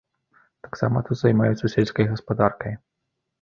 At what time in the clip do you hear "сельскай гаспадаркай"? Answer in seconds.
1.75-2.73